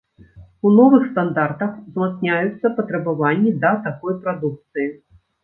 [0.69, 4.91] У новых стандартах узмацняюцца патрабаванні да такой прадукцыі.